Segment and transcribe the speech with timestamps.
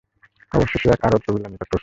[0.51, 1.79] অবশেষে এক আরব কবীলার নিকট পৌঁছলেন।